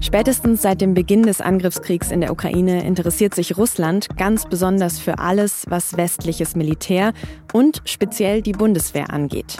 Spätestens 0.00 0.62
seit 0.62 0.80
dem 0.80 0.94
Beginn 0.94 1.24
des 1.24 1.42
Angriffskriegs 1.42 2.10
in 2.10 2.22
der 2.22 2.32
Ukraine 2.32 2.82
interessiert 2.82 3.34
sich 3.34 3.58
Russland 3.58 4.08
ganz 4.16 4.46
besonders 4.46 4.98
für 4.98 5.18
alles, 5.18 5.66
was 5.68 5.98
westliches 5.98 6.56
Militär 6.56 7.12
und 7.52 7.82
speziell 7.84 8.40
die 8.40 8.52
Bundeswehr 8.52 9.10
angeht. 9.12 9.58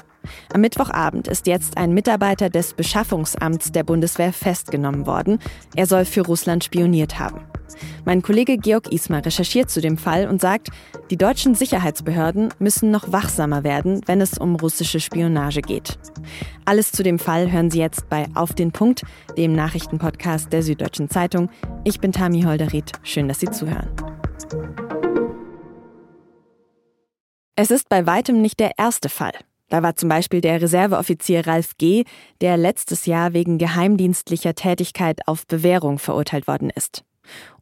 Am 0.54 0.62
Mittwochabend 0.62 1.28
ist 1.28 1.46
jetzt 1.46 1.76
ein 1.76 1.92
Mitarbeiter 1.92 2.48
des 2.48 2.72
Beschaffungsamts 2.72 3.72
der 3.72 3.84
Bundeswehr 3.84 4.32
festgenommen 4.32 5.06
worden. 5.06 5.38
Er 5.76 5.86
soll 5.86 6.06
für 6.06 6.22
Russland 6.22 6.64
spioniert 6.64 7.18
haben. 7.18 7.42
Mein 8.04 8.22
Kollege 8.22 8.56
Georg 8.56 8.92
Ismar 8.92 9.24
recherchiert 9.24 9.70
zu 9.70 9.80
dem 9.80 9.98
Fall 9.98 10.28
und 10.28 10.40
sagt, 10.40 10.68
die 11.10 11.16
deutschen 11.16 11.54
Sicherheitsbehörden 11.54 12.54
müssen 12.58 12.90
noch 12.90 13.12
wachsamer 13.12 13.64
werden, 13.64 14.00
wenn 14.06 14.20
es 14.20 14.38
um 14.38 14.56
russische 14.56 15.00
Spionage 15.00 15.62
geht. 15.62 15.98
Alles 16.64 16.92
zu 16.92 17.02
dem 17.02 17.18
Fall 17.18 17.50
hören 17.50 17.70
Sie 17.70 17.78
jetzt 17.78 18.08
bei 18.08 18.26
Auf 18.34 18.54
den 18.54 18.72
Punkt, 18.72 19.02
dem 19.36 19.54
Nachrichtenpodcast 19.54 20.52
der 20.52 20.62
Süddeutschen 20.62 21.08
Zeitung. 21.08 21.50
Ich 21.84 22.00
bin 22.00 22.12
Tami 22.12 22.42
Holderried. 22.42 22.92
Schön, 23.02 23.28
dass 23.28 23.40
Sie 23.40 23.50
zuhören. 23.50 23.88
Es 27.56 27.70
ist 27.70 27.88
bei 27.88 28.06
weitem 28.06 28.40
nicht 28.40 28.60
der 28.60 28.78
erste 28.78 29.08
Fall. 29.08 29.32
Da 29.68 29.82
war 29.82 29.96
zum 29.96 30.08
Beispiel 30.08 30.40
der 30.40 30.62
Reserveoffizier 30.62 31.46
Ralf 31.46 31.76
G., 31.76 32.04
der 32.40 32.56
letztes 32.56 33.06
Jahr 33.06 33.32
wegen 33.32 33.58
geheimdienstlicher 33.58 34.54
Tätigkeit 34.54 35.26
auf 35.26 35.46
Bewährung 35.46 35.98
verurteilt 35.98 36.46
worden 36.46 36.70
ist. 36.70 37.04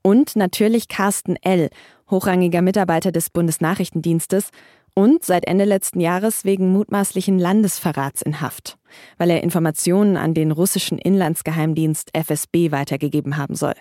Und 0.06 0.36
natürlich 0.36 0.86
Carsten 0.86 1.34
L., 1.42 1.68
hochrangiger 2.08 2.62
Mitarbeiter 2.62 3.10
des 3.10 3.28
Bundesnachrichtendienstes 3.28 4.50
und 4.94 5.24
seit 5.24 5.48
Ende 5.48 5.64
letzten 5.64 5.98
Jahres 5.98 6.44
wegen 6.44 6.70
mutmaßlichen 6.70 7.40
Landesverrats 7.40 8.22
in 8.22 8.40
Haft, 8.40 8.78
weil 9.18 9.30
er 9.30 9.42
Informationen 9.42 10.16
an 10.16 10.32
den 10.32 10.52
russischen 10.52 10.98
Inlandsgeheimdienst 10.98 12.10
FSB 12.16 12.70
weitergegeben 12.70 13.36
haben 13.36 13.56
soll. 13.56 13.74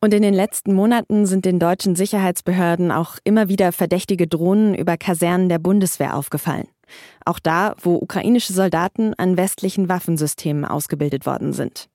Und 0.00 0.12
in 0.12 0.22
den 0.22 0.34
letzten 0.34 0.74
Monaten 0.74 1.24
sind 1.24 1.44
den 1.44 1.60
deutschen 1.60 1.94
Sicherheitsbehörden 1.94 2.90
auch 2.90 3.18
immer 3.22 3.48
wieder 3.48 3.70
verdächtige 3.70 4.26
Drohnen 4.26 4.74
über 4.74 4.96
Kasernen 4.96 5.48
der 5.48 5.60
Bundeswehr 5.60 6.16
aufgefallen. 6.16 6.66
Auch 7.24 7.38
da, 7.38 7.76
wo 7.80 7.94
ukrainische 7.94 8.52
Soldaten 8.52 9.14
an 9.14 9.36
westlichen 9.36 9.88
Waffensystemen 9.88 10.64
ausgebildet 10.64 11.26
worden 11.26 11.52
sind. 11.52 11.88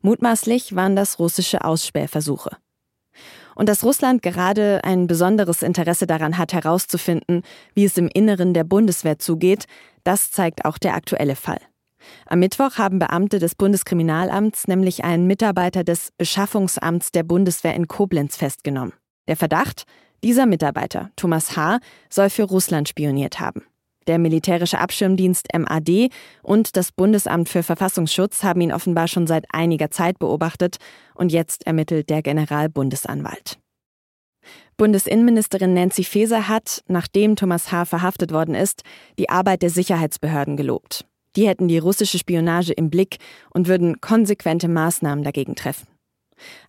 Mutmaßlich 0.00 0.74
waren 0.74 0.96
das 0.96 1.18
russische 1.18 1.66
Ausspähversuche. 1.66 2.56
Und 3.58 3.68
dass 3.68 3.82
Russland 3.82 4.22
gerade 4.22 4.82
ein 4.84 5.08
besonderes 5.08 5.62
Interesse 5.62 6.06
daran 6.06 6.38
hat, 6.38 6.52
herauszufinden, 6.52 7.42
wie 7.74 7.84
es 7.84 7.98
im 7.98 8.06
Inneren 8.06 8.54
der 8.54 8.62
Bundeswehr 8.62 9.18
zugeht, 9.18 9.64
das 10.04 10.30
zeigt 10.30 10.64
auch 10.64 10.78
der 10.78 10.94
aktuelle 10.94 11.34
Fall. 11.34 11.58
Am 12.26 12.38
Mittwoch 12.38 12.78
haben 12.78 13.00
Beamte 13.00 13.40
des 13.40 13.56
Bundeskriminalamts 13.56 14.68
nämlich 14.68 15.02
einen 15.02 15.26
Mitarbeiter 15.26 15.82
des 15.82 16.12
Beschaffungsamts 16.16 17.10
der 17.10 17.24
Bundeswehr 17.24 17.74
in 17.74 17.88
Koblenz 17.88 18.36
festgenommen. 18.36 18.92
Der 19.26 19.36
Verdacht, 19.36 19.86
dieser 20.22 20.46
Mitarbeiter, 20.46 21.10
Thomas 21.16 21.56
H., 21.56 21.80
soll 22.08 22.30
für 22.30 22.44
Russland 22.44 22.88
spioniert 22.88 23.40
haben. 23.40 23.64
Der 24.08 24.18
militärische 24.18 24.78
Abschirmdienst 24.78 25.48
MAD 25.54 26.08
und 26.42 26.76
das 26.78 26.92
Bundesamt 26.92 27.50
für 27.50 27.62
Verfassungsschutz 27.62 28.42
haben 28.42 28.62
ihn 28.62 28.72
offenbar 28.72 29.06
schon 29.06 29.26
seit 29.26 29.44
einiger 29.52 29.90
Zeit 29.90 30.18
beobachtet 30.18 30.78
und 31.14 31.30
jetzt 31.30 31.66
ermittelt 31.66 32.08
der 32.08 32.22
Generalbundesanwalt. 32.22 33.58
Bundesinnenministerin 34.78 35.74
Nancy 35.74 36.04
Faeser 36.04 36.48
hat, 36.48 36.82
nachdem 36.88 37.36
Thomas 37.36 37.70
H. 37.70 37.84
verhaftet 37.84 38.32
worden 38.32 38.54
ist, 38.54 38.82
die 39.18 39.28
Arbeit 39.28 39.60
der 39.60 39.70
Sicherheitsbehörden 39.70 40.56
gelobt. 40.56 41.04
Die 41.36 41.46
hätten 41.46 41.68
die 41.68 41.78
russische 41.78 42.18
Spionage 42.18 42.72
im 42.72 42.88
Blick 42.88 43.18
und 43.50 43.68
würden 43.68 44.00
konsequente 44.00 44.68
Maßnahmen 44.68 45.22
dagegen 45.22 45.54
treffen. 45.54 45.86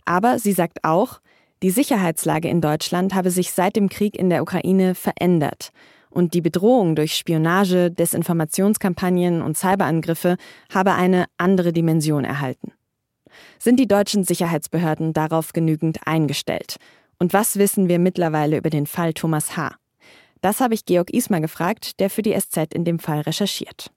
Aber 0.04 0.40
sie 0.40 0.52
sagt 0.52 0.84
auch, 0.84 1.22
die 1.64 1.70
Sicherheitslage 1.70 2.50
in 2.50 2.60
Deutschland 2.60 3.14
habe 3.14 3.32
sich 3.32 3.54
seit 3.54 3.78
dem 3.78 3.88
Krieg 3.88 4.18
in 4.18 4.30
der 4.30 4.42
Ukraine 4.42 4.94
verändert 4.94 5.72
und 6.10 6.34
die 6.34 6.42
Bedrohung 6.42 6.96
durch 6.96 7.16
Spionage, 7.16 7.92
Desinformationskampagnen 7.92 9.42
und 9.42 9.58
Cyberangriffe 9.58 10.38
habe 10.74 10.94
eine 10.94 11.26
andere 11.38 11.74
Dimension 11.74 12.26
erhalten. 12.26 12.74
Sind 13.60 13.80
die 13.80 13.88
deutschen 13.88 14.24
Sicherheitsbehörden 14.24 15.14
darauf 15.14 15.54
genügend 15.54 16.00
eingestellt? 16.06 16.78
Und 17.20 17.34
was 17.34 17.58
wissen 17.58 17.90
wir 17.90 18.00
mittlerweile 18.00 18.58
über 18.58 18.70
den 18.70 18.88
Fall 18.88 19.14
Thomas 19.14 19.56
H.? 19.58 19.76
Das 20.42 20.62
habe 20.62 20.74
ich 20.74 20.86
Georg 20.86 21.10
Ismar 21.12 21.42
gefragt, 21.42 22.00
der 22.00 22.10
für 22.10 22.22
die 22.22 22.38
SZ 22.38 22.74
in 22.74 22.86
dem 22.86 23.00
Fall 23.00 23.22
recherchiert. 23.22 23.92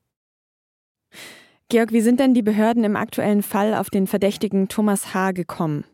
Georg, 1.68 1.92
wie 1.92 2.00
sind 2.00 2.20
denn 2.20 2.34
die 2.34 2.42
Behörden 2.42 2.84
im 2.84 2.96
aktuellen 2.96 3.42
Fall 3.42 3.74
auf 3.74 3.90
den 3.90 4.06
Verdächtigen 4.06 4.68
Thomas 4.68 5.14
H. 5.14 5.32
gekommen? 5.32 5.84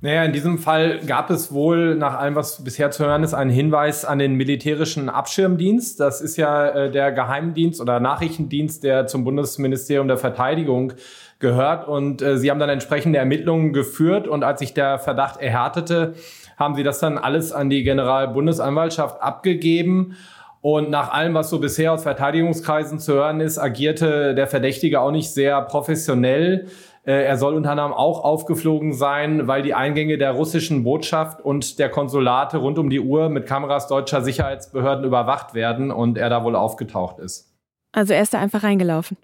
Naja, 0.00 0.22
in 0.22 0.32
diesem 0.32 0.58
Fall 0.58 1.00
gab 1.00 1.28
es 1.28 1.52
wohl, 1.52 1.96
nach 1.96 2.14
allem, 2.14 2.36
was 2.36 2.62
bisher 2.62 2.92
zu 2.92 3.04
hören 3.04 3.24
ist, 3.24 3.34
einen 3.34 3.50
Hinweis 3.50 4.04
an 4.04 4.20
den 4.20 4.34
militärischen 4.34 5.08
Abschirmdienst. 5.08 5.98
Das 5.98 6.20
ist 6.20 6.36
ja 6.36 6.68
äh, 6.68 6.90
der 6.92 7.10
Geheimdienst 7.10 7.80
oder 7.80 7.98
Nachrichtendienst, 7.98 8.84
der 8.84 9.08
zum 9.08 9.24
Bundesministerium 9.24 10.06
der 10.06 10.16
Verteidigung 10.16 10.92
gehört. 11.40 11.88
Und 11.88 12.22
äh, 12.22 12.38
sie 12.38 12.48
haben 12.48 12.60
dann 12.60 12.68
entsprechende 12.68 13.18
Ermittlungen 13.18 13.72
geführt. 13.72 14.28
Und 14.28 14.44
als 14.44 14.60
sich 14.60 14.72
der 14.72 15.00
Verdacht 15.00 15.40
erhärtete, 15.40 16.14
haben 16.56 16.76
sie 16.76 16.84
das 16.84 17.00
dann 17.00 17.18
alles 17.18 17.50
an 17.50 17.68
die 17.68 17.82
Generalbundesanwaltschaft 17.82 19.20
abgegeben. 19.20 20.16
Und 20.60 20.90
nach 20.90 21.12
allem, 21.12 21.34
was 21.34 21.50
so 21.50 21.58
bisher 21.58 21.92
aus 21.92 22.04
Verteidigungskreisen 22.04 23.00
zu 23.00 23.14
hören 23.14 23.40
ist, 23.40 23.58
agierte 23.58 24.36
der 24.36 24.46
Verdächtige 24.46 25.00
auch 25.00 25.10
nicht 25.10 25.30
sehr 25.30 25.60
professionell. 25.62 26.68
Äh, 27.08 27.24
er 27.24 27.38
soll 27.38 27.54
unter 27.54 27.70
anderem 27.70 27.94
auch 27.94 28.22
aufgeflogen 28.22 28.92
sein, 28.92 29.46
weil 29.46 29.62
die 29.62 29.72
Eingänge 29.72 30.18
der 30.18 30.32
russischen 30.32 30.84
Botschaft 30.84 31.40
und 31.40 31.78
der 31.78 31.88
Konsulate 31.88 32.58
rund 32.58 32.78
um 32.78 32.90
die 32.90 33.00
Uhr 33.00 33.30
mit 33.30 33.46
Kameras 33.46 33.88
deutscher 33.88 34.20
Sicherheitsbehörden 34.20 35.06
überwacht 35.06 35.54
werden 35.54 35.90
und 35.90 36.18
er 36.18 36.28
da 36.28 36.44
wohl 36.44 36.54
aufgetaucht 36.54 37.18
ist. 37.18 37.56
Also 37.92 38.12
er 38.12 38.20
ist 38.20 38.34
da 38.34 38.40
einfach 38.40 38.62
reingelaufen. 38.62 39.16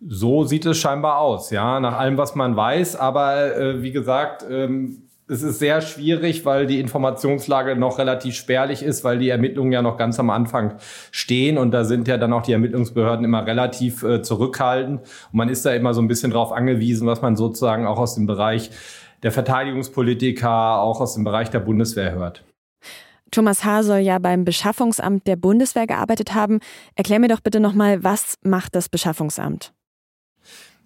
So 0.00 0.44
sieht 0.44 0.64
es 0.64 0.78
scheinbar 0.78 1.18
aus, 1.18 1.50
ja, 1.50 1.78
nach 1.78 1.98
allem, 1.98 2.16
was 2.16 2.34
man 2.34 2.56
weiß. 2.56 2.96
Aber 2.96 3.54
äh, 3.54 3.82
wie 3.82 3.92
gesagt, 3.92 4.42
ähm, 4.48 5.03
es 5.26 5.42
ist 5.42 5.58
sehr 5.58 5.80
schwierig, 5.80 6.44
weil 6.44 6.66
die 6.66 6.80
Informationslage 6.80 7.76
noch 7.76 7.98
relativ 7.98 8.34
spärlich 8.34 8.82
ist, 8.82 9.04
weil 9.04 9.18
die 9.18 9.30
Ermittlungen 9.30 9.72
ja 9.72 9.80
noch 9.80 9.96
ganz 9.96 10.20
am 10.20 10.30
Anfang 10.30 10.74
stehen 11.10 11.56
und 11.56 11.70
da 11.70 11.84
sind 11.84 12.08
ja 12.08 12.18
dann 12.18 12.32
auch 12.32 12.42
die 12.42 12.52
Ermittlungsbehörden 12.52 13.24
immer 13.24 13.46
relativ 13.46 14.02
äh, 14.02 14.22
zurückhaltend 14.22 15.00
und 15.00 15.34
man 15.34 15.48
ist 15.48 15.64
da 15.64 15.72
immer 15.72 15.94
so 15.94 16.02
ein 16.02 16.08
bisschen 16.08 16.30
drauf 16.30 16.52
angewiesen, 16.52 17.06
was 17.06 17.22
man 17.22 17.36
sozusagen 17.36 17.86
auch 17.86 17.98
aus 17.98 18.14
dem 18.14 18.26
Bereich 18.26 18.70
der 19.22 19.32
Verteidigungspolitiker, 19.32 20.80
auch 20.80 21.00
aus 21.00 21.14
dem 21.14 21.24
Bereich 21.24 21.48
der 21.48 21.60
Bundeswehr 21.60 22.12
hört. 22.12 22.44
Thomas 23.30 23.64
H. 23.64 23.82
soll 23.82 23.98
ja 23.98 24.18
beim 24.18 24.44
Beschaffungsamt 24.44 25.26
der 25.26 25.36
Bundeswehr 25.36 25.86
gearbeitet 25.86 26.34
haben. 26.34 26.60
Erklär 26.94 27.18
mir 27.18 27.28
doch 27.28 27.40
bitte 27.40 27.58
nochmal, 27.58 28.04
was 28.04 28.38
macht 28.44 28.76
das 28.76 28.88
Beschaffungsamt? 28.88 29.72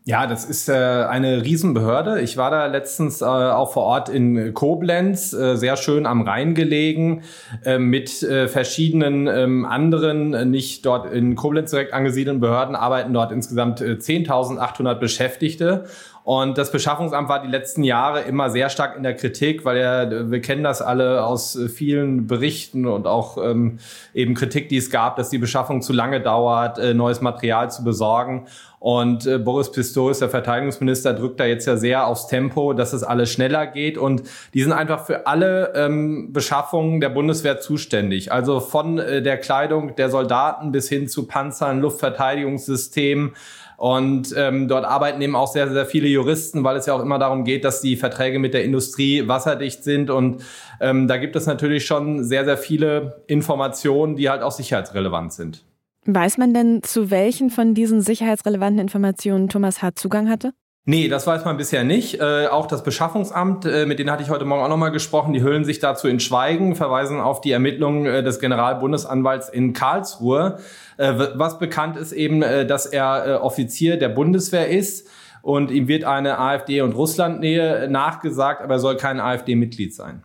Ja, 0.09 0.27
das 0.27 0.47
ist 0.47 0.71
äh, 0.71 0.73
eine 0.73 1.45
Riesenbehörde. 1.45 2.23
Ich 2.23 2.39
war 2.39 2.51
da 2.51 2.65
letztens 2.65 3.21
äh, 3.21 3.27
auch 3.27 3.75
vor 3.75 3.83
Ort 3.83 4.09
in 4.09 4.55
Koblenz, 4.55 5.35
äh, 5.35 5.55
sehr 5.57 5.77
schön 5.77 6.07
am 6.07 6.23
Rhein 6.23 6.55
gelegen, 6.55 7.25
äh, 7.63 7.79
mit 7.79 8.23
äh, 8.23 8.49
verschiedenen 8.49 9.27
ähm, 9.27 9.67
anderen, 9.67 10.33
äh, 10.33 10.47
nicht 10.47 10.87
dort 10.87 11.13
in 11.13 11.35
Koblenz 11.35 11.73
direkt 11.73 11.93
angesiedelten 11.93 12.41
Behörden, 12.41 12.75
arbeiten 12.75 13.13
dort 13.13 13.33
insgesamt 13.33 13.83
äh, 13.83 13.99
10.800 14.01 14.95
Beschäftigte. 14.95 15.85
Und 16.29 16.59
das 16.59 16.71
Beschaffungsamt 16.71 17.31
war 17.31 17.41
die 17.41 17.49
letzten 17.49 17.83
Jahre 17.83 18.21
immer 18.21 18.51
sehr 18.51 18.69
stark 18.69 18.99
in 18.99 19.03
der 19.03 19.15
Kritik, 19.15 19.65
weil 19.65 19.79
ja, 19.79 20.31
wir 20.31 20.43
kennen 20.43 20.63
das 20.63 20.83
alle 20.83 21.25
aus 21.25 21.57
äh, 21.57 21.71
vielen 21.71 22.27
Berichten 22.27 22.85
und 22.85 23.07
auch 23.07 23.43
ähm, 23.43 23.79
eben 24.13 24.35
Kritik, 24.35 24.69
die 24.69 24.77
es 24.77 24.91
gab, 24.91 25.17
dass 25.17 25.31
die 25.31 25.39
Beschaffung 25.39 25.81
zu 25.81 25.95
lange 25.95 26.21
dauert, 26.21 26.79
äh, 26.79 26.93
neues 26.93 27.23
Material 27.23 27.71
zu 27.71 27.83
besorgen. 27.83 28.47
Und 28.79 29.27
äh, 29.27 29.39
Boris 29.39 29.73
Pistorius, 29.73 30.19
der 30.19 30.29
Verteidigungsminister, 30.29 31.15
drückt 31.15 31.41
da 31.41 31.47
jetzt 31.47 31.65
ja 31.65 31.79
sehr 31.79 32.07
aufs 32.07 32.27
Tempo, 32.27 32.75
dass 32.75 32.93
es 32.93 33.03
alles 33.03 33.33
schneller 33.33 33.67
geht. 33.67 33.97
Und 33.97 34.23
die 34.53 34.63
sind 34.63 34.73
einfach 34.73 35.07
für 35.07 35.27
alle 35.27 35.73
ähm, 35.75 36.35
Beschaffungen 36.35 37.01
der 37.01 37.09
Bundeswehr 37.09 37.59
zuständig. 37.59 38.33
Also 38.33 38.61
von 38.61 38.99
äh, 38.99 39.23
der 39.23 39.39
Kleidung 39.39 39.97
der 39.97 40.11
Soldaten 40.11 40.73
bis 40.73 40.91
hin 40.91 41.09
zu 41.09 41.27
Panzern, 41.27 41.81
Luftverteidigungssystemen. 41.81 43.33
Und 43.79 44.35
ähm, 44.37 44.67
dort 44.67 44.85
arbeiten 44.85 45.23
eben 45.23 45.37
auch 45.37 45.47
sehr, 45.47 45.73
sehr 45.73 45.87
viele 45.87 46.09
Juristen, 46.09 46.65
weil 46.65 46.77
es 46.77 46.87
ja 46.87 46.95
auch 46.95 47.01
immer 47.01 47.21
darum 47.21 47.45
geht, 47.45 47.65
dass 47.65 47.81
die 47.81 47.95
Verträge 47.95 48.41
mit 48.41 48.53
der 48.53 48.65
Industrie 48.65 49.29
wasserdicht 49.29 49.85
sind. 49.85 50.11
Und 50.11 50.43
ähm, 50.81 51.07
da 51.07 51.17
gibt 51.17 51.37
es 51.37 51.47
natürlich 51.47 51.87
schon 51.87 52.25
sehr, 52.25 52.45
sehr 52.45 52.57
viele 52.57 53.23
Informationen, 53.29 54.17
die 54.17 54.29
halt 54.29 54.43
auch 54.43 54.51
sicherheitsrelevant 54.51 55.33
sind. 55.33 55.65
Weiß 56.07 56.39
man 56.39 56.55
denn, 56.55 56.83
zu 56.83 57.13
welchen 57.13 57.51
von 57.51 57.73
diesen 57.73 58.01
sicherheitsrelevanten 58.01 58.81
Informationen 58.81 59.49
Thomas 59.49 59.81
H. 59.81 59.95
Zugang 59.95 60.29
hatte? 60.29 60.55
Nee, 60.91 61.09
das 61.09 61.27
weiß 61.27 61.45
man 61.45 61.59
bisher 61.59 61.85
nicht. 61.85 62.19
Äh, 62.19 62.47
auch 62.47 62.65
das 62.65 62.83
Beschaffungsamt, 62.83 63.67
äh, 63.67 63.85
mit 63.85 63.99
denen 63.99 64.11
hatte 64.11 64.23
ich 64.23 64.31
heute 64.31 64.47
Morgen 64.47 64.63
auch 64.63 64.71
nochmal 64.71 64.91
gesprochen, 64.91 65.35
die 65.35 65.43
hüllen 65.43 65.67
sich 65.67 65.81
dazu 65.81 66.09
in 66.09 66.19
Schweigen, 66.19 66.77
verweisen 66.77 67.21
auf 67.21 67.43
die 67.43 67.53
Ermittlungen 67.53 68.07
äh, 68.07 68.23
des 68.23 68.41
Generalbundesanwalts 68.41 69.51
in 69.51 69.75
Karlsruhe. 69.75 70.61
Äh, 70.97 71.13
was 71.35 71.59
bekannt 71.59 71.99
ist 71.99 72.13
eben, 72.13 72.41
äh, 72.41 72.65
dass 72.65 72.87
er 72.87 73.27
äh, 73.27 73.35
Offizier 73.35 73.99
der 73.99 74.09
Bundeswehr 74.09 74.71
ist 74.71 75.07
und 75.43 75.71
ihm 75.71 75.89
wird 75.89 76.05
eine 76.05 76.39
AfD- 76.39 76.81
und 76.81 76.95
Russlandnähe 76.95 77.87
nachgesagt, 77.91 78.63
aber 78.63 78.77
er 78.77 78.81
soll 78.81 78.97
kein 78.97 79.21
AfD-Mitglied 79.21 79.95
sein. 79.95 80.25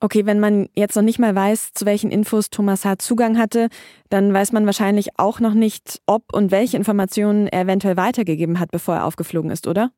Okay, 0.00 0.26
wenn 0.26 0.40
man 0.40 0.68
jetzt 0.74 0.94
noch 0.94 1.02
nicht 1.02 1.18
mal 1.18 1.34
weiß, 1.34 1.72
zu 1.72 1.86
welchen 1.86 2.10
Infos 2.10 2.50
Thomas 2.50 2.84
H. 2.84 2.98
Zugang 2.98 3.38
hatte, 3.38 3.68
dann 4.10 4.32
weiß 4.32 4.52
man 4.52 4.66
wahrscheinlich 4.66 5.18
auch 5.18 5.40
noch 5.40 5.54
nicht, 5.54 6.02
ob 6.06 6.34
und 6.34 6.50
welche 6.50 6.76
Informationen 6.76 7.46
er 7.46 7.62
eventuell 7.62 7.96
weitergegeben 7.96 8.60
hat, 8.60 8.70
bevor 8.70 8.96
er 8.96 9.04
aufgeflogen 9.06 9.50
ist, 9.50 9.66
oder? 9.66 9.90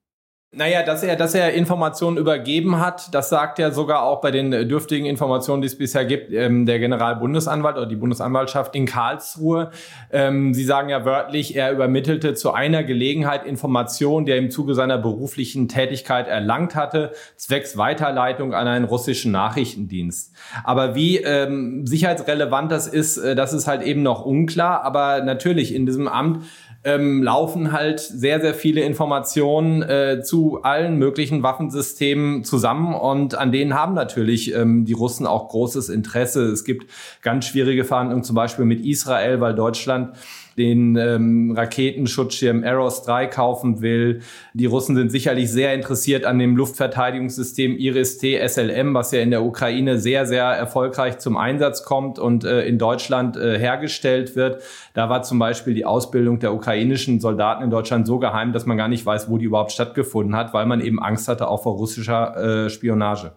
Naja, 0.51 0.83
dass 0.83 1.03
er, 1.03 1.15
dass 1.15 1.35
er 1.35 1.53
Informationen 1.53 2.17
übergeben 2.17 2.81
hat, 2.81 3.15
das 3.15 3.29
sagt 3.29 3.59
ja 3.59 3.71
sogar 3.71 4.03
auch 4.03 4.23
bei 4.23 4.31
den 4.31 4.51
dürftigen 4.51 5.05
Informationen, 5.05 5.61
die 5.61 5.67
es 5.67 5.77
bisher 5.77 6.07
gibt, 6.07 6.33
ähm, 6.33 6.65
der 6.65 6.79
Generalbundesanwalt 6.79 7.77
oder 7.77 7.85
die 7.85 7.97
Bundesanwaltschaft 7.97 8.75
in 8.75 8.87
Karlsruhe. 8.87 9.71
Ähm, 10.11 10.55
Sie 10.55 10.65
sagen 10.65 10.89
ja 10.89 11.05
wörtlich, 11.05 11.55
er 11.55 11.71
übermittelte 11.71 12.33
zu 12.33 12.55
einer 12.55 12.83
Gelegenheit 12.83 13.45
Informationen, 13.45 14.25
die 14.25 14.33
er 14.33 14.39
im 14.39 14.51
Zuge 14.51 14.75
seiner 14.75 14.97
beruflichen 14.97 15.69
Tätigkeit 15.69 16.29
erlangt 16.29 16.75
hatte, 16.75 17.13
zwecks 17.37 17.77
Weiterleitung 17.77 18.55
an 18.55 18.67
einen 18.69 18.87
russischen 18.87 19.31
Nachrichtendienst. 19.31 20.33
Aber 20.65 20.95
wie 20.95 21.19
ähm, 21.19 21.87
sicherheitsrelevant 21.87 22.73
das 22.73 22.87
ist, 22.87 23.19
äh, 23.19 23.35
das 23.35 23.53
ist 23.53 23.67
halt 23.67 23.83
eben 23.83 24.03
noch 24.03 24.25
unklar. 24.25 24.83
Aber 24.83 25.21
natürlich 25.21 25.75
in 25.75 25.85
diesem 25.85 26.09
Amt 26.09 26.47
ähm, 26.85 27.23
laufen 27.23 27.73
halt 27.73 28.01
sehr, 28.01 28.41
sehr 28.41 28.55
viele 28.55 28.83
Informationen 28.83 29.83
äh, 29.83 30.23
zu 30.23 30.63
allen 30.63 30.97
möglichen 30.97 31.43
Waffensystemen 31.43 32.45
zusammen 32.45 32.95
und 32.95 33.35
an 33.35 33.51
denen 33.51 33.75
haben 33.75 33.95
natürlich 33.95 34.55
ähm, 34.55 34.85
die 34.85 34.93
Russen 34.93 35.27
auch 35.27 35.49
großes 35.49 35.89
Interesse. 35.89 36.45
Es 36.47 36.65
gibt 36.65 36.91
ganz 37.23 37.47
schwierige 37.47 37.85
Verhandlungen 37.85 38.23
zum 38.23 38.37
Beispiel 38.37 38.65
mit 38.65 38.85
Israel, 38.85 39.41
weil 39.41 39.55
Deutschland 39.55 40.15
den 40.59 40.97
ähm, 40.97 41.53
Raketenschutzschirm 41.57 42.63
Aeros 42.65 43.03
3 43.05 43.29
kaufen 43.29 43.81
will. 43.81 44.21
Die 44.53 44.67
Russen 44.67 44.97
sind 44.97 45.11
sicherlich 45.11 45.51
sehr 45.51 45.73
interessiert 45.73 46.25
an 46.25 46.39
dem 46.39 46.57
Luftverteidigungssystem 46.57 47.77
Iris-T 47.77 48.47
SLM, 48.47 48.93
was 48.93 49.13
ja 49.13 49.21
in 49.21 49.31
der 49.31 49.43
Ukraine 49.43 49.99
sehr, 49.99 50.27
sehr 50.27 50.45
erfolgreich 50.45 51.19
zum 51.19 51.37
Einsatz 51.37 51.85
kommt 51.85 52.19
und 52.19 52.45
äh, 52.45 52.67
in 52.67 52.79
Deutschland 52.79 53.37
äh, 53.37 53.59
hergestellt 53.59 54.37
wird. 54.37 54.63
Da 54.95 55.09
war 55.09 55.23
zum 55.23 55.39
Beispiel 55.39 55.75
die 55.75 55.85
Ausbildung 55.85 56.41
der 56.41 56.53
ukrainischen 56.53 57.21
Soldaten 57.21 57.63
in 57.63 57.71
Deutschland 57.71 58.07
so 58.07 58.19
geheim, 58.19 58.53
dass 58.53 58.67
man 58.67 58.77
gar 58.77 58.89
nicht 58.89 59.07
weiß, 59.07 59.31
wo 59.31 59.39
die 59.39 59.47
überhaupt 59.47 59.73
stattgefunden 59.73 60.35
hat, 60.37 60.53
weil 60.53 60.67
man 60.67 60.81
eben 60.81 61.01
Angst 61.01 61.29
hatte 61.29 61.49
auch 61.49 61.63
vor 61.63 61.75
russischer 61.75 62.67
äh, 62.67 62.71
Spionage. 62.71 63.33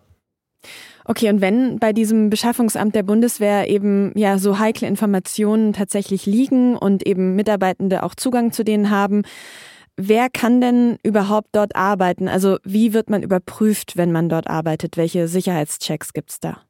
Okay, 1.06 1.30
und 1.30 1.42
wenn 1.42 1.80
bei 1.80 1.94
diesem 1.94 2.30
Beschaffungsamt 2.30 2.95
der 2.95 3.03
Bundeswehr 3.03 3.69
eben 3.69 4.12
ja 4.15 4.38
so 4.38 4.59
heikle 4.59 4.88
Informationen 4.88 5.74
tatsächlich 5.74 6.25
liegen 6.25 6.77
und 6.77 7.06
eben 7.06 7.36
Mitarbeitende 7.36 8.03
auch 8.03 8.15
Zugang 8.15 8.51
zu 8.51 8.63
denen 8.63 8.89
haben, 8.89 9.24
wer 9.98 10.30
kann 10.30 10.62
denn 10.62 10.98
überhaupt 11.03 11.50
dort 11.53 11.75
arbeiten? 11.75 12.27
Also 12.27 12.57
wie 12.63 12.94
wird 12.94 13.09
man 13.09 13.24
überprüft, 13.24 13.98
wenn 13.98 14.12
man 14.12 14.30
dort 14.30 14.48
arbeitet? 14.48 14.98
Welche 14.98 15.27
Sicherheitschecks 15.27 16.13
gibt's 16.13 16.39
da? 16.39 16.62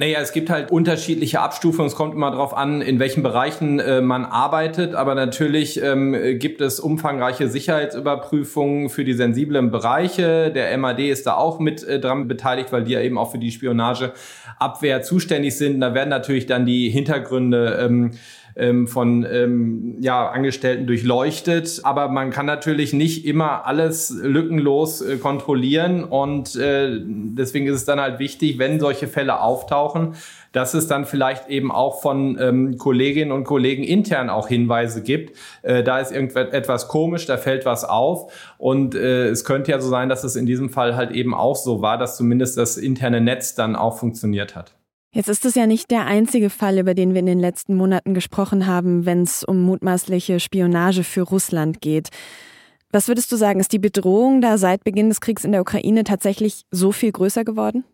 Naja, 0.00 0.18
es 0.20 0.32
gibt 0.32 0.48
halt 0.48 0.70
unterschiedliche 0.70 1.40
Abstufungen. 1.40 1.86
Es 1.86 1.94
kommt 1.94 2.14
immer 2.14 2.30
darauf 2.30 2.56
an, 2.56 2.80
in 2.80 2.98
welchen 2.98 3.22
Bereichen 3.22 3.80
äh, 3.80 4.00
man 4.00 4.24
arbeitet. 4.24 4.94
Aber 4.94 5.14
natürlich 5.14 5.82
ähm, 5.82 6.16
gibt 6.38 6.62
es 6.62 6.80
umfangreiche 6.80 7.50
Sicherheitsüberprüfungen 7.50 8.88
für 8.88 9.04
die 9.04 9.12
sensiblen 9.12 9.70
Bereiche. 9.70 10.50
Der 10.52 10.74
MAD 10.78 11.00
ist 11.00 11.26
da 11.26 11.34
auch 11.34 11.58
mit 11.58 11.84
äh, 11.84 12.00
dran 12.00 12.28
beteiligt, 12.28 12.72
weil 12.72 12.84
die 12.84 12.92
ja 12.92 13.02
eben 13.02 13.18
auch 13.18 13.30
für 13.30 13.38
die 13.38 13.50
Spionageabwehr 13.50 15.02
zuständig 15.02 15.58
sind. 15.58 15.82
Da 15.82 15.92
werden 15.92 16.08
natürlich 16.08 16.46
dann 16.46 16.64
die 16.64 16.88
Hintergründe 16.88 17.78
ähm, 17.82 18.12
ähm, 18.60 18.86
von 18.86 19.26
ähm, 19.30 19.96
ja, 20.00 20.28
Angestellten 20.28 20.86
durchleuchtet. 20.86 21.80
Aber 21.82 22.08
man 22.08 22.30
kann 22.30 22.46
natürlich 22.46 22.92
nicht 22.92 23.24
immer 23.24 23.66
alles 23.66 24.10
lückenlos 24.10 25.00
äh, 25.00 25.16
kontrollieren. 25.16 26.04
Und 26.04 26.56
äh, 26.56 27.00
deswegen 27.02 27.66
ist 27.66 27.76
es 27.76 27.84
dann 27.86 27.98
halt 27.98 28.18
wichtig, 28.18 28.58
wenn 28.58 28.78
solche 28.78 29.08
Fälle 29.08 29.40
auftauchen, 29.40 30.14
dass 30.52 30.74
es 30.74 30.88
dann 30.88 31.06
vielleicht 31.06 31.48
eben 31.48 31.70
auch 31.72 32.02
von 32.02 32.36
ähm, 32.38 32.76
Kolleginnen 32.76 33.32
und 33.32 33.44
Kollegen 33.44 33.82
intern 33.82 34.28
auch 34.28 34.48
Hinweise 34.48 35.02
gibt. 35.02 35.36
Äh, 35.62 35.82
da 35.82 35.98
ist 36.00 36.12
irgendetwas 36.12 36.88
komisch, 36.88 37.24
da 37.26 37.38
fällt 37.38 37.64
was 37.64 37.84
auf. 37.84 38.32
Und 38.58 38.94
äh, 38.94 39.28
es 39.28 39.44
könnte 39.44 39.70
ja 39.70 39.80
so 39.80 39.88
sein, 39.88 40.08
dass 40.08 40.22
es 40.22 40.36
in 40.36 40.46
diesem 40.46 40.68
Fall 40.68 40.96
halt 40.96 41.12
eben 41.12 41.34
auch 41.34 41.56
so 41.56 41.80
war, 41.80 41.96
dass 41.96 42.16
zumindest 42.16 42.58
das 42.58 42.76
interne 42.76 43.20
Netz 43.20 43.54
dann 43.54 43.74
auch 43.74 43.98
funktioniert 43.98 44.54
hat. 44.54 44.74
Jetzt 45.12 45.28
ist 45.28 45.44
es 45.44 45.56
ja 45.56 45.66
nicht 45.66 45.90
der 45.90 46.06
einzige 46.06 46.50
Fall, 46.50 46.78
über 46.78 46.94
den 46.94 47.14
wir 47.14 47.20
in 47.20 47.26
den 47.26 47.40
letzten 47.40 47.74
Monaten 47.74 48.14
gesprochen 48.14 48.66
haben, 48.66 49.06
wenn 49.06 49.22
es 49.22 49.42
um 49.42 49.60
mutmaßliche 49.62 50.38
Spionage 50.38 51.02
für 51.02 51.22
Russland 51.22 51.80
geht. 51.80 52.10
Was 52.92 53.08
würdest 53.08 53.32
du 53.32 53.36
sagen, 53.36 53.58
ist 53.58 53.72
die 53.72 53.80
Bedrohung 53.80 54.40
da 54.40 54.56
seit 54.56 54.84
Beginn 54.84 55.08
des 55.08 55.20
Kriegs 55.20 55.44
in 55.44 55.52
der 55.52 55.62
Ukraine 55.62 56.04
tatsächlich 56.04 56.62
so 56.70 56.92
viel 56.92 57.10
größer 57.10 57.44
geworden? 57.44 57.84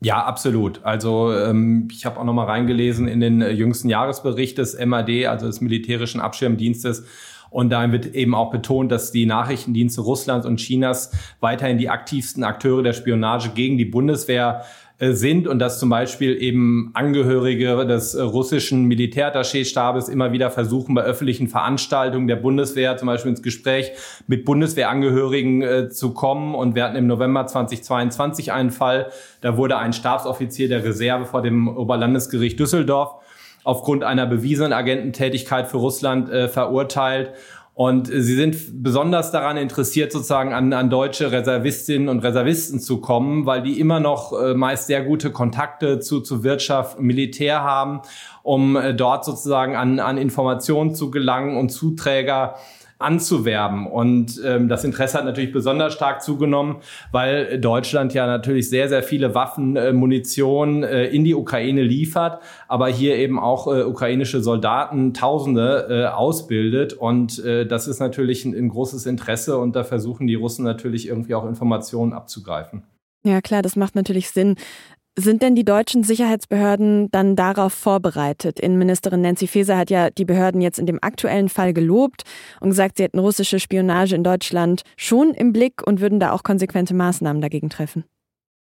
Ja, 0.00 0.22
absolut. 0.24 0.84
Also 0.84 1.32
ähm, 1.32 1.88
ich 1.90 2.04
habe 2.04 2.20
auch 2.20 2.24
noch 2.24 2.34
mal 2.34 2.44
reingelesen 2.44 3.08
in 3.08 3.20
den 3.20 3.40
äh, 3.40 3.50
jüngsten 3.50 3.88
Jahresbericht 3.88 4.58
des 4.58 4.78
MAD, 4.78 5.26
also 5.26 5.46
des 5.46 5.62
Militärischen 5.62 6.20
Abschirmdienstes. 6.20 7.06
Und 7.48 7.70
da 7.70 7.90
wird 7.90 8.14
eben 8.14 8.34
auch 8.34 8.50
betont, 8.50 8.92
dass 8.92 9.12
die 9.12 9.26
Nachrichtendienste 9.26 10.02
Russlands 10.02 10.44
und 10.44 10.56
Chinas 10.58 11.12
weiterhin 11.40 11.78
die 11.78 11.88
aktivsten 11.88 12.42
Akteure 12.42 12.82
der 12.82 12.92
Spionage 12.92 13.50
gegen 13.50 13.78
die 13.78 13.84
Bundeswehr 13.84 14.64
sind 15.00 15.48
und 15.48 15.58
dass 15.58 15.80
zum 15.80 15.90
Beispiel 15.90 16.40
eben 16.40 16.90
Angehörige 16.94 17.84
des 17.84 18.14
äh, 18.14 18.22
russischen 18.22 18.86
Militärattachéstabes 18.86 20.08
immer 20.08 20.32
wieder 20.32 20.50
versuchen, 20.50 20.94
bei 20.94 21.02
öffentlichen 21.02 21.48
Veranstaltungen 21.48 22.28
der 22.28 22.36
Bundeswehr 22.36 22.96
zum 22.96 23.06
Beispiel 23.06 23.30
ins 23.30 23.42
Gespräch 23.42 23.90
mit 24.28 24.44
Bundeswehrangehörigen 24.44 25.62
äh, 25.62 25.88
zu 25.88 26.14
kommen. 26.14 26.54
Und 26.54 26.76
wir 26.76 26.84
hatten 26.84 26.96
im 26.96 27.08
November 27.08 27.46
2022 27.46 28.52
einen 28.52 28.70
Fall, 28.70 29.10
da 29.40 29.56
wurde 29.56 29.78
ein 29.78 29.92
Stabsoffizier 29.92 30.68
der 30.68 30.84
Reserve 30.84 31.26
vor 31.26 31.42
dem 31.42 31.66
Oberlandesgericht 31.66 32.58
Düsseldorf 32.60 33.16
aufgrund 33.64 34.04
einer 34.04 34.26
bewiesenen 34.26 34.72
Agententätigkeit 34.72 35.66
für 35.66 35.78
Russland 35.78 36.30
äh, 36.30 36.48
verurteilt. 36.48 37.32
Und 37.74 38.06
sie 38.06 38.36
sind 38.36 38.84
besonders 38.84 39.32
daran 39.32 39.56
interessiert, 39.56 40.12
sozusagen 40.12 40.52
an, 40.52 40.72
an 40.72 40.90
deutsche 40.90 41.32
Reservistinnen 41.32 42.08
und 42.08 42.20
Reservisten 42.20 42.78
zu 42.78 43.00
kommen, 43.00 43.46
weil 43.46 43.62
die 43.62 43.80
immer 43.80 43.98
noch 43.98 44.32
äh, 44.32 44.54
meist 44.54 44.86
sehr 44.86 45.02
gute 45.02 45.32
Kontakte 45.32 45.98
zu, 45.98 46.20
zu 46.20 46.44
Wirtschaft, 46.44 47.00
Militär 47.00 47.62
haben, 47.62 48.02
um 48.44 48.76
äh, 48.76 48.94
dort 48.94 49.24
sozusagen 49.24 49.74
an, 49.74 49.98
an 49.98 50.18
Informationen 50.18 50.94
zu 50.94 51.10
gelangen 51.10 51.56
und 51.56 51.70
Zuträger 51.70 52.54
anzuwerben. 53.04 53.86
Und 53.86 54.40
ähm, 54.44 54.68
das 54.68 54.84
Interesse 54.84 55.18
hat 55.18 55.24
natürlich 55.24 55.52
besonders 55.52 55.92
stark 55.92 56.22
zugenommen, 56.22 56.76
weil 57.12 57.60
Deutschland 57.60 58.14
ja 58.14 58.26
natürlich 58.26 58.68
sehr, 58.68 58.88
sehr 58.88 59.02
viele 59.02 59.34
Waffen, 59.34 59.76
äh, 59.76 59.92
Munition 59.92 60.82
äh, 60.82 61.06
in 61.06 61.24
die 61.24 61.34
Ukraine 61.34 61.82
liefert, 61.82 62.40
aber 62.68 62.88
hier 62.88 63.16
eben 63.16 63.38
auch 63.38 63.66
äh, 63.66 63.82
ukrainische 63.82 64.40
Soldaten 64.40 65.14
Tausende 65.14 65.86
äh, 65.88 66.06
ausbildet. 66.06 66.94
Und 66.94 67.44
äh, 67.44 67.66
das 67.66 67.86
ist 67.86 68.00
natürlich 68.00 68.44
ein, 68.44 68.54
ein 68.54 68.68
großes 68.68 69.06
Interesse 69.06 69.58
und 69.58 69.76
da 69.76 69.84
versuchen 69.84 70.26
die 70.26 70.34
Russen 70.34 70.64
natürlich 70.64 71.06
irgendwie 71.08 71.34
auch 71.34 71.46
Informationen 71.46 72.12
abzugreifen. 72.12 72.82
Ja, 73.26 73.40
klar, 73.40 73.62
das 73.62 73.74
macht 73.74 73.94
natürlich 73.94 74.30
Sinn. 74.30 74.56
Sind 75.16 75.42
denn 75.42 75.54
die 75.54 75.64
deutschen 75.64 76.02
Sicherheitsbehörden 76.02 77.08
dann 77.12 77.36
darauf 77.36 77.72
vorbereitet? 77.72 78.58
Innenministerin 78.58 79.20
Nancy 79.20 79.46
Faeser 79.46 79.78
hat 79.78 79.88
ja 79.88 80.10
die 80.10 80.24
Behörden 80.24 80.60
jetzt 80.60 80.80
in 80.80 80.86
dem 80.86 80.98
aktuellen 81.00 81.48
Fall 81.48 81.72
gelobt 81.72 82.24
und 82.60 82.70
gesagt, 82.70 82.96
sie 82.96 83.04
hätten 83.04 83.20
russische 83.20 83.60
Spionage 83.60 84.16
in 84.16 84.24
Deutschland 84.24 84.82
schon 84.96 85.32
im 85.32 85.52
Blick 85.52 85.86
und 85.86 86.00
würden 86.00 86.18
da 86.18 86.32
auch 86.32 86.42
konsequente 86.42 86.94
Maßnahmen 86.94 87.40
dagegen 87.40 87.70
treffen. 87.70 88.04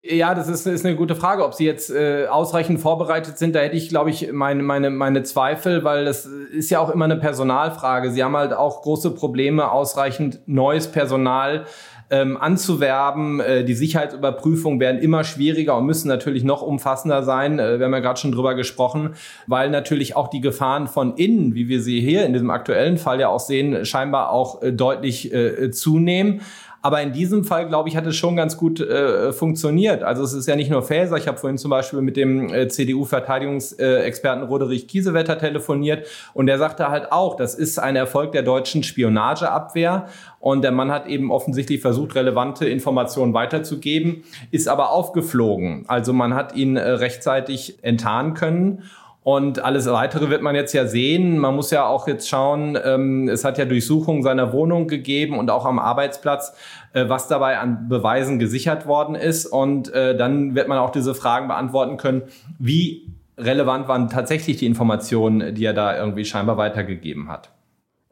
Ja, 0.02 0.34
das 0.34 0.48
ist, 0.48 0.66
ist 0.66 0.86
eine 0.86 0.96
gute 0.96 1.14
Frage, 1.14 1.44
ob 1.44 1.54
sie 1.54 1.66
jetzt 1.66 1.90
äh, 1.90 2.28
ausreichend 2.28 2.80
vorbereitet 2.80 3.38
sind. 3.38 3.54
Da 3.54 3.60
hätte 3.60 3.76
ich, 3.76 3.90
glaube 3.90 4.10
ich, 4.10 4.32
meine, 4.32 4.64
meine, 4.64 4.90
meine 4.90 5.24
Zweifel, 5.24 5.84
weil 5.84 6.06
das 6.06 6.26
ist 6.26 6.70
ja 6.70 6.80
auch 6.80 6.90
immer 6.90 7.04
eine 7.04 7.18
Personalfrage. 7.18 8.10
Sie 8.12 8.24
haben 8.24 8.38
halt 8.38 8.54
auch 8.54 8.82
große 8.82 9.12
Probleme, 9.12 9.70
ausreichend 9.70 10.40
neues 10.46 10.88
Personal 10.90 11.66
ähm, 12.12 12.38
anzuwerben. 12.38 13.42
Äh, 13.42 13.66
die 13.66 13.74
Sicherheitsüberprüfungen 13.74 14.80
werden 14.80 15.02
immer 15.02 15.26
schwieriger 15.26 15.78
und 15.78 15.86
müssen 15.86 16.08
natürlich 16.08 16.46
noch 16.46 16.62
umfassender 16.62 17.24
sein. 17.24 17.60
Äh, 17.60 17.80
wir 17.80 17.86
haben 17.86 17.94
ja 17.94 18.00
gerade 18.00 18.20
schon 18.20 18.32
drüber 18.32 18.56
gesprochen, 18.56 19.16
weil 19.48 19.70
natürlich 19.70 20.16
auch 20.16 20.30
die 20.30 20.42
Gefahren 20.42 20.88
von 20.88 21.16
innen, 21.18 21.56
wie 21.56 21.68
wir 21.68 21.82
sie 21.82 22.00
hier 22.00 22.26
in 22.26 22.32
diesem 22.32 22.52
aktuellen 22.52 22.98
Fall 22.98 23.20
ja 23.20 23.28
auch 23.28 23.42
sehen, 23.42 23.86
scheinbar 23.86 24.32
auch 24.32 24.62
äh, 24.62 24.72
deutlich 24.72 25.34
äh, 25.34 25.72
zunehmen. 25.72 26.42
Aber 26.82 27.02
in 27.02 27.12
diesem 27.12 27.44
Fall, 27.44 27.68
glaube 27.68 27.90
ich, 27.90 27.98
hat 27.98 28.06
es 28.08 28.16
schon 28.16 28.36
ganz 28.36 28.56
gut 28.56 28.80
äh, 28.80 29.34
funktioniert. 29.34 30.04
Also 30.04 30.24
es 30.24 30.34
ist 30.34 30.48
ja 30.48 30.56
nicht 30.56 30.72
nur 30.72 30.82
Faeser. 30.82 31.18
Ich 31.18 31.28
habe 31.28 31.38
vorhin 31.38 31.58
zum 31.58 31.72
Beispiel 31.72 32.02
mit 32.02 32.16
dem 32.16 32.54
äh, 32.54 32.68
CDU-Verteidigungsexperten 32.70 34.46
Roderich 34.46 34.88
Kiesewetter 34.88 35.38
telefoniert 35.38 36.08
und 36.34 36.48
der 36.48 36.58
sagte 36.58 36.90
halt 36.90 37.12
auch, 37.12 37.36
das 37.36 37.56
ist 37.56 37.80
ein 37.80 37.96
Erfolg 37.96 38.32
der 38.32 38.44
deutschen 38.44 38.84
Spionageabwehr. 38.84 40.08
Und 40.40 40.62
der 40.62 40.72
Mann 40.72 40.90
hat 40.90 41.08
eben 41.08 41.32
offensichtlich 41.32 41.82
versucht, 41.82 42.16
relevante 42.16 42.68
Informationen 42.68 43.34
weiterzugeben, 43.34 44.24
ist 44.52 44.70
aber 44.70 44.92
aufgeflogen. 44.92 45.84
Also 45.88 46.14
man 46.14 46.34
hat 46.34 46.56
ihn 46.56 46.78
äh, 46.78 46.82
rechtzeitig 46.82 47.80
enttarnen 47.84 48.36
können. 48.36 48.84
Und 49.30 49.64
alles 49.64 49.86
weitere 49.86 50.32
wird 50.32 50.42
man 50.42 50.56
jetzt 50.56 50.74
ja 50.74 50.88
sehen. 50.88 51.38
Man 51.38 51.56
muss 51.56 51.70
ja 51.70 51.86
auch 51.86 52.08
jetzt 52.08 52.28
schauen, 52.28 52.76
ähm, 52.84 53.30
es 53.30 53.46
hat 53.46 53.60
ja 53.60 53.66
Durchsuchungen 53.66 54.24
seiner 54.24 54.54
Wohnung 54.54 54.88
gegeben 54.88 55.38
und 55.38 55.52
auch 55.52 55.66
am 55.66 55.78
Arbeitsplatz, 55.78 56.56
äh, 56.94 57.08
was 57.10 57.28
dabei 57.28 57.60
an 57.60 57.90
Beweisen 57.90 58.40
gesichert 58.40 58.88
worden 58.88 59.14
ist. 59.14 59.46
Und 59.46 59.94
äh, 59.94 60.18
dann 60.18 60.56
wird 60.56 60.68
man 60.68 60.80
auch 60.80 60.90
diese 60.90 61.14
Fragen 61.14 61.48
beantworten 61.48 61.98
können, 61.98 62.24
wie 62.58 63.14
relevant 63.38 63.88
waren 63.88 64.10
tatsächlich 64.10 64.58
die 64.58 64.66
Informationen, 64.66 65.54
die 65.54 65.64
er 65.64 65.74
da 65.74 65.96
irgendwie 65.96 66.26
scheinbar 66.26 66.58
weitergegeben 66.58 67.30
hat. 67.30 67.52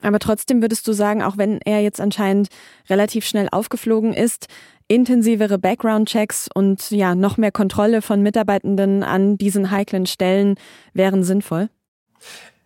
Aber 0.04 0.20
trotzdem 0.20 0.62
würdest 0.62 0.88
du 0.88 0.94
sagen, 0.94 1.24
auch 1.24 1.40
wenn 1.40 1.58
er 1.66 1.82
jetzt 1.82 2.00
anscheinend 2.00 2.50
relativ 2.92 3.26
schnell 3.26 3.48
aufgeflogen 3.52 4.14
ist, 4.14 4.50
intensivere 4.88 5.58
Background-Checks 5.58 6.50
und 6.53 6.91
ja, 6.91 7.15
noch 7.15 7.38
mehr 7.38 7.51
Kontrolle 7.51 8.01
von 8.01 8.22
Mitarbeitenden 8.22 9.03
an 9.03 9.38
diesen 9.38 9.72
heiklen 9.72 10.06
Stellen 10.06 10.56
wären 10.94 11.24
sinnvoll? 11.24 11.70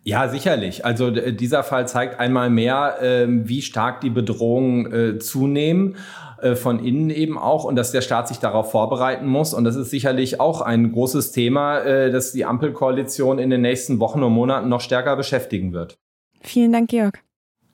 Ja, 0.04 0.28
sicherlich. 0.28 0.84
Also 0.84 1.10
dieser 1.10 1.62
Fall 1.62 1.86
zeigt 1.86 2.18
einmal 2.18 2.50
mehr, 2.50 3.00
äh, 3.00 3.26
wie 3.28 3.62
stark 3.62 4.00
die 4.00 4.10
Bedrohungen 4.10 4.92
äh, 4.92 5.18
zunehmen 5.18 5.96
äh, 6.40 6.56
von 6.56 6.84
innen 6.84 7.10
eben 7.10 7.38
auch 7.38 7.62
und 7.62 7.76
dass 7.76 7.92
der 7.92 8.00
Staat 8.00 8.26
sich 8.26 8.38
darauf 8.38 8.72
vorbereiten 8.72 9.26
muss. 9.26 9.54
Und 9.54 9.62
das 9.62 9.76
ist 9.76 9.90
sicherlich 9.90 10.40
auch 10.40 10.60
ein 10.60 10.90
großes 10.90 11.30
Thema, 11.30 11.78
äh, 11.78 12.10
das 12.10 12.32
die 12.32 12.44
Ampelkoalition 12.44 13.38
in 13.38 13.48
den 13.48 13.60
nächsten 13.60 14.00
Wochen 14.00 14.24
und 14.24 14.32
Monaten 14.32 14.68
noch 14.68 14.80
stärker 14.80 15.14
beschäftigen 15.14 15.72
wird. 15.72 15.98
Vielen 16.40 16.72
Dank, 16.72 16.90
Georg. 16.90 17.20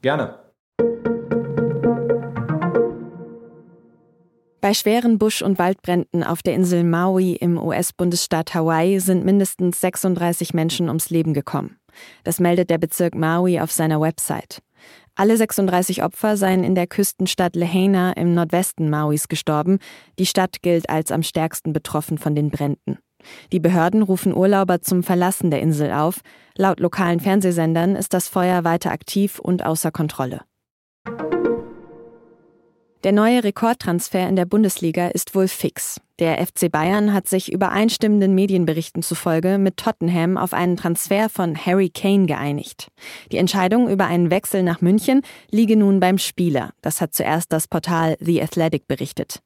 Gerne. 0.02 0.48
Bei 4.69 4.75
schweren 4.75 5.17
Busch- 5.17 5.41
und 5.41 5.59
Waldbränden 5.59 6.23
auf 6.23 6.43
der 6.43 6.53
Insel 6.53 6.85
Maui 6.85 7.33
im 7.33 7.57
US-Bundesstaat 7.57 8.53
Hawaii 8.53 9.01
sind 9.01 9.25
mindestens 9.25 9.81
36 9.81 10.53
Menschen 10.53 10.89
ums 10.89 11.09
Leben 11.09 11.33
gekommen. 11.33 11.79
Das 12.23 12.39
meldet 12.39 12.69
der 12.69 12.77
Bezirk 12.77 13.15
Maui 13.15 13.61
auf 13.61 13.73
seiner 13.73 13.99
Website. 13.99 14.61
Alle 15.15 15.39
36 15.39 16.03
Opfer 16.03 16.37
seien 16.37 16.65
in 16.65 16.75
der 16.75 16.87
Küstenstadt 16.87 17.57
Lahaina 17.57 18.13
im 18.13 18.35
Nordwesten 18.35 18.91
Mauis 18.91 19.29
gestorben. 19.29 19.79
Die 20.19 20.27
Stadt 20.27 20.61
gilt 20.61 20.91
als 20.91 21.13
am 21.13 21.23
stärksten 21.23 21.73
betroffen 21.73 22.19
von 22.19 22.35
den 22.35 22.51
Bränden. 22.51 22.99
Die 23.53 23.61
Behörden 23.61 24.03
rufen 24.03 24.37
Urlauber 24.37 24.83
zum 24.83 25.03
Verlassen 25.03 25.51
der 25.51 25.63
Insel 25.63 25.93
auf. 25.93 26.21
Laut 26.59 26.79
lokalen 26.79 27.21
Fernsehsendern 27.21 27.97
ist 27.97 28.13
das 28.13 28.29
Feuer 28.29 28.65
weiter 28.65 28.93
aktiv 28.93 29.39
und 29.39 29.65
außer 29.65 29.91
Kontrolle. 29.93 30.43
Der 33.05 33.12
neue 33.12 33.45
Rekordtransfer 33.45 34.28
in 34.28 34.35
der 34.35 34.45
Bundesliga 34.45 35.07
ist 35.07 35.37
wohl 35.37 35.47
fix. 35.47 36.00
Der 36.19 36.45
FC 36.45 36.69
Bayern 36.69 37.14
hat 37.14 37.28
sich 37.28 37.52
übereinstimmenden 37.52 38.35
Medienberichten 38.35 39.05
zufolge 39.05 39.57
mit 39.59 39.76
Tottenham 39.76 40.37
auf 40.37 40.52
einen 40.52 40.76
Transfer 40.76 41.28
von 41.28 41.57
Harry 41.57 41.90
Kane 41.90 42.26
geeinigt. 42.26 42.88
Die 43.31 43.37
Entscheidung 43.37 43.88
über 43.88 44.07
einen 44.07 44.33
Wechsel 44.33 44.64
nach 44.64 44.81
München 44.81 45.23
liege 45.49 45.76
nun 45.76 46.00
beim 46.00 46.19
Spieler. 46.19 46.73
Das 46.83 47.00
hat 47.00 47.14
zuerst 47.14 47.52
das 47.52 47.69
Portal 47.69 48.17
The 48.19 48.43
Athletic 48.43 48.88
berichtet. 48.88 49.43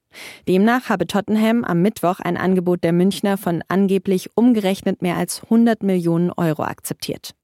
Demnach 0.48 0.88
habe 0.88 1.06
Tottenham 1.06 1.62
am 1.62 1.82
Mittwoch 1.82 2.20
ein 2.20 2.38
Angebot 2.38 2.82
der 2.82 2.94
Münchner 2.94 3.36
von 3.36 3.62
angeblich 3.68 4.30
umgerechnet 4.34 5.02
mehr 5.02 5.18
als 5.18 5.42
100 5.44 5.82
Millionen 5.82 6.30
Euro 6.30 6.62
akzeptiert. 6.62 7.34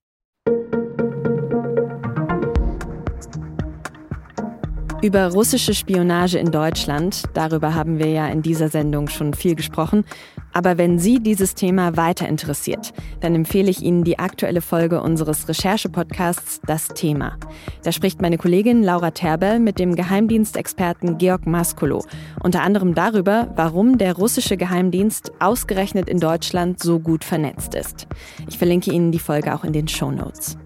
Über 5.00 5.30
russische 5.32 5.74
Spionage 5.74 6.38
in 6.38 6.50
Deutschland, 6.50 7.22
darüber 7.32 7.76
haben 7.76 8.00
wir 8.00 8.08
ja 8.08 8.26
in 8.26 8.42
dieser 8.42 8.68
Sendung 8.68 9.08
schon 9.08 9.32
viel 9.32 9.54
gesprochen. 9.54 10.04
Aber 10.52 10.76
wenn 10.76 10.98
Sie 10.98 11.20
dieses 11.20 11.54
Thema 11.54 11.96
weiter 11.96 12.28
interessiert, 12.28 12.92
dann 13.20 13.36
empfehle 13.36 13.70
ich 13.70 13.80
Ihnen 13.80 14.02
die 14.02 14.18
aktuelle 14.18 14.60
Folge 14.60 15.00
unseres 15.00 15.48
Recherche-Podcasts 15.48 16.60
Das 16.66 16.88
Thema. 16.88 17.36
Da 17.84 17.92
spricht 17.92 18.20
meine 18.20 18.38
Kollegin 18.38 18.82
Laura 18.82 19.12
Terbel 19.12 19.60
mit 19.60 19.78
dem 19.78 19.94
Geheimdienstexperten 19.94 21.16
Georg 21.16 21.46
Maskolo 21.46 22.04
unter 22.42 22.62
anderem 22.62 22.96
darüber, 22.96 23.52
warum 23.54 23.98
der 23.98 24.16
russische 24.16 24.56
Geheimdienst 24.56 25.30
ausgerechnet 25.38 26.08
in 26.08 26.18
Deutschland 26.18 26.82
so 26.82 26.98
gut 26.98 27.22
vernetzt 27.22 27.76
ist. 27.76 28.08
Ich 28.48 28.58
verlinke 28.58 28.90
Ihnen 28.90 29.12
die 29.12 29.20
Folge 29.20 29.54
auch 29.54 29.62
in 29.62 29.72
den 29.72 29.86
Show 29.86 30.10
Notes. 30.10 30.58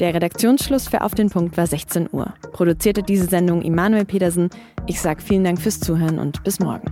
Der 0.00 0.14
Redaktionsschluss 0.14 0.88
für 0.88 1.02
Auf 1.02 1.14
den 1.14 1.30
Punkt 1.30 1.56
war 1.56 1.66
16 1.66 2.08
Uhr. 2.12 2.34
Produzierte 2.52 3.02
diese 3.02 3.26
Sendung 3.26 3.62
Immanuel 3.62 4.04
Pedersen. 4.04 4.50
Ich 4.86 5.00
sage 5.00 5.22
vielen 5.22 5.44
Dank 5.44 5.60
fürs 5.60 5.80
Zuhören 5.80 6.18
und 6.18 6.42
bis 6.44 6.60
morgen. 6.60 6.90